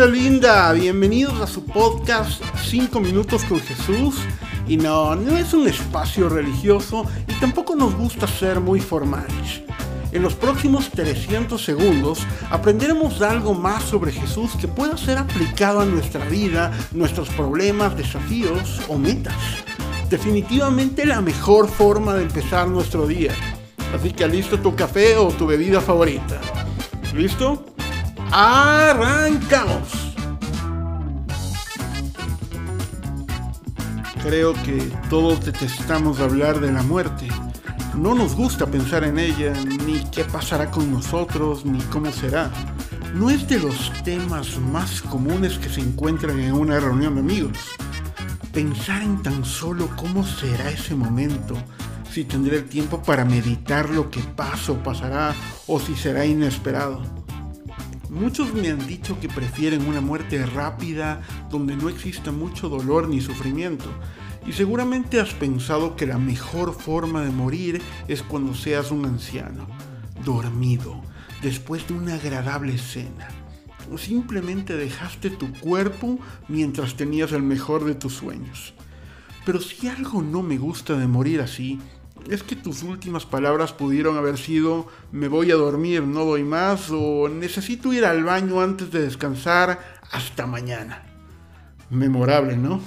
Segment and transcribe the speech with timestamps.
[0.00, 4.14] gente linda, bienvenidos a su podcast 5 minutos con Jesús.
[4.66, 9.62] Y no, no es un espacio religioso y tampoco nos gusta ser muy formales.
[10.12, 12.20] En los próximos 300 segundos
[12.50, 18.80] aprenderemos algo más sobre Jesús que pueda ser aplicado a nuestra vida, nuestros problemas, desafíos
[18.88, 19.36] o metas.
[20.08, 23.32] Definitivamente la mejor forma de empezar nuestro día.
[23.94, 26.40] Así que listo tu café o tu bebida favorita.
[27.14, 27.66] ¿Listo?
[28.32, 30.14] ¡Arrancamos!
[34.22, 37.26] Creo que todos detestamos hablar de la muerte.
[37.96, 39.52] No nos gusta pensar en ella,
[39.84, 42.52] ni qué pasará con nosotros, ni cómo será.
[43.14, 47.58] No es de los temas más comunes que se encuentran en una reunión de amigos.
[48.52, 51.56] Pensar en tan solo cómo será ese momento,
[52.12, 55.34] si tendré el tiempo para meditar lo que pasa o pasará,
[55.66, 57.19] o si será inesperado.
[58.10, 63.20] Muchos me han dicho que prefieren una muerte rápida donde no exista mucho dolor ni
[63.20, 63.84] sufrimiento.
[64.44, 69.68] Y seguramente has pensado que la mejor forma de morir es cuando seas un anciano,
[70.24, 71.00] dormido,
[71.40, 73.28] después de una agradable cena.
[73.92, 78.74] O simplemente dejaste tu cuerpo mientras tenías el mejor de tus sueños.
[79.46, 81.78] Pero si algo no me gusta de morir así,
[82.28, 86.90] es que tus últimas palabras pudieron haber sido me voy a dormir, no doy más
[86.90, 91.02] o necesito ir al baño antes de descansar hasta mañana.
[91.90, 92.80] Memorable, ¿no?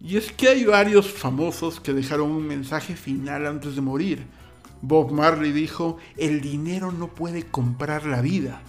[0.00, 4.26] Y es que hay varios famosos que dejaron un mensaje final antes de morir.
[4.82, 8.62] Bob Marley dijo, el dinero no puede comprar la vida.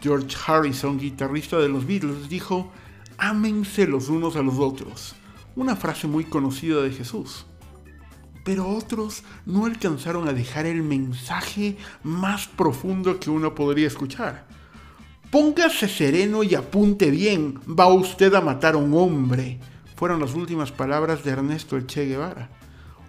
[0.00, 2.72] George Harrison, guitarrista de los Beatles, dijo,
[3.18, 5.14] ámense los unos a los otros.
[5.54, 7.46] Una frase muy conocida de Jesús
[8.44, 14.46] pero otros no alcanzaron a dejar el mensaje más profundo que uno podría escuchar.
[15.30, 19.58] Póngase sereno y apunte bien, va usted a matar a un hombre,
[19.96, 22.50] fueron las últimas palabras de Ernesto Che Guevara.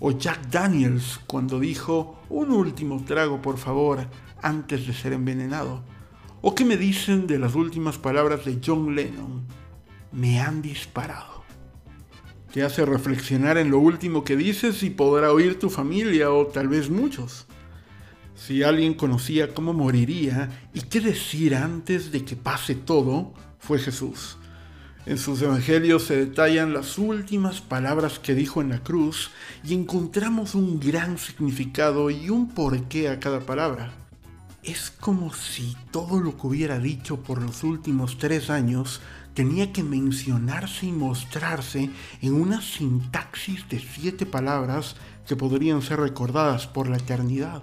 [0.00, 4.06] O Jack Daniels cuando dijo, un último trago por favor,
[4.42, 5.82] antes de ser envenenado.
[6.42, 9.46] ¿O qué me dicen de las últimas palabras de John Lennon?
[10.12, 11.39] Me han disparado.
[12.52, 16.66] Te hace reflexionar en lo último que dices y podrá oír tu familia o tal
[16.66, 17.46] vez muchos.
[18.34, 24.36] Si alguien conocía cómo moriría y qué decir antes de que pase todo, fue Jesús.
[25.06, 29.30] En sus evangelios se detallan las últimas palabras que dijo en la cruz
[29.64, 33.92] y encontramos un gran significado y un porqué a cada palabra.
[34.62, 39.00] Es como si todo lo que hubiera dicho por los últimos tres años
[39.32, 41.88] tenía que mencionarse y mostrarse
[42.20, 47.62] en una sintaxis de siete palabras que podrían ser recordadas por la eternidad.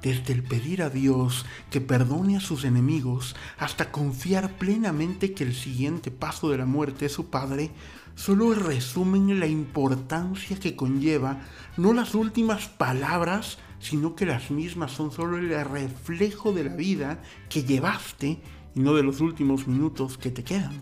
[0.00, 5.56] Desde el pedir a Dios que perdone a sus enemigos hasta confiar plenamente que el
[5.56, 7.72] siguiente paso de la muerte es su Padre,
[8.14, 11.40] solo resumen la importancia que conlleva
[11.76, 17.22] no las últimas palabras, sino que las mismas son solo el reflejo de la vida
[17.48, 18.40] que llevaste
[18.74, 20.80] y no de los últimos minutos que te quedan.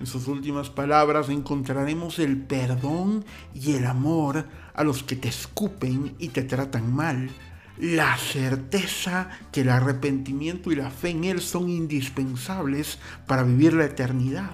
[0.00, 6.14] En sus últimas palabras encontraremos el perdón y el amor a los que te escupen
[6.18, 7.30] y te tratan mal,
[7.78, 13.86] la certeza que el arrepentimiento y la fe en Él son indispensables para vivir la
[13.86, 14.50] eternidad,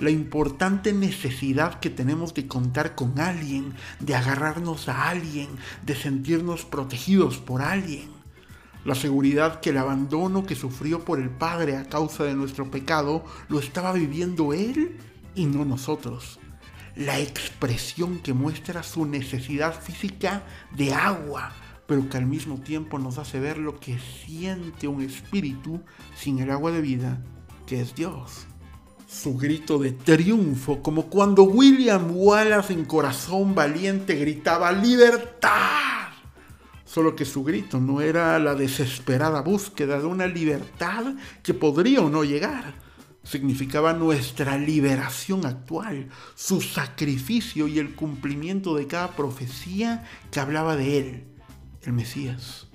[0.00, 5.48] la importante necesidad que tenemos de contar con alguien, de agarrarnos a alguien,
[5.84, 8.20] de sentirnos protegidos por alguien
[8.84, 13.24] la seguridad que el abandono que sufrió por el Padre a causa de nuestro pecado
[13.48, 14.96] lo estaba viviendo Él
[15.34, 16.38] y no nosotros.
[16.96, 20.44] La expresión que muestra su necesidad física
[20.74, 21.52] de agua,
[21.86, 25.82] pero que al mismo tiempo nos hace ver lo que siente un espíritu
[26.16, 27.22] sin el agua de vida,
[27.66, 28.46] que es Dios.
[29.10, 36.10] Su grito de triunfo, como cuando William Wallace en Corazón Valiente gritaba ¡Libertad!
[36.84, 42.08] Solo que su grito no era la desesperada búsqueda de una libertad que podría o
[42.08, 42.72] no llegar.
[43.24, 50.98] Significaba nuestra liberación actual, su sacrificio y el cumplimiento de cada profecía que hablaba de
[50.98, 51.24] él,
[51.82, 52.69] el Mesías.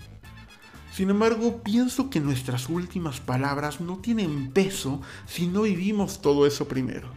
[0.96, 6.70] Sin embargo, pienso que nuestras últimas palabras no tienen peso si no vivimos todo eso
[6.70, 7.10] primero.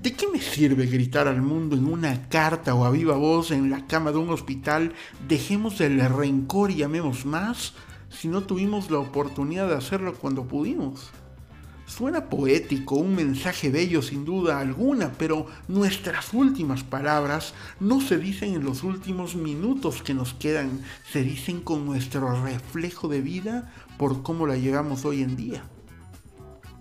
[0.00, 3.70] ¿De qué me sirve gritar al mundo en una carta o a viva voz en
[3.70, 4.92] la cama de un hospital,
[5.26, 7.72] dejemos el rencor y amemos más,
[8.08, 11.10] si no tuvimos la oportunidad de hacerlo cuando pudimos?
[11.86, 18.54] Suena poético, un mensaje bello sin duda alguna, pero nuestras últimas palabras no se dicen
[18.54, 20.80] en los últimos minutos que nos quedan,
[21.12, 25.64] se dicen con nuestro reflejo de vida por cómo la llevamos hoy en día.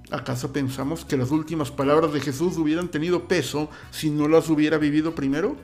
[0.09, 4.77] ¿Acaso pensamos que las últimas palabras de Jesús hubieran tenido peso si no las hubiera
[4.77, 5.57] vivido primero?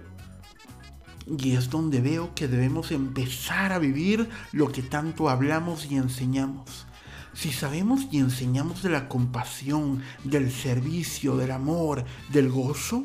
[1.27, 6.88] Y es donde veo que debemos empezar a vivir lo que tanto hablamos y enseñamos.
[7.33, 13.03] Si sabemos y enseñamos de la compasión, del servicio, del amor, del gozo,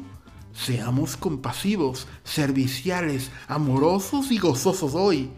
[0.52, 5.30] seamos compasivos, serviciales, amorosos y gozosos hoy,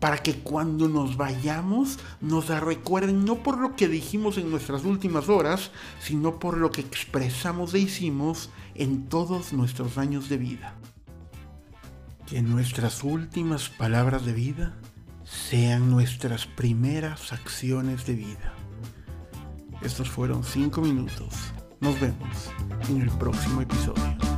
[0.00, 5.28] para que cuando nos vayamos nos recuerden no por lo que dijimos en nuestras últimas
[5.28, 5.70] horas,
[6.00, 10.74] sino por lo que expresamos e hicimos en todos nuestros años de vida.
[12.26, 14.74] Que nuestras últimas palabras de vida
[15.34, 18.54] sean nuestras primeras acciones de vida.
[19.82, 21.52] Estos fueron 5 minutos.
[21.80, 22.50] Nos vemos
[22.88, 24.33] en el próximo episodio.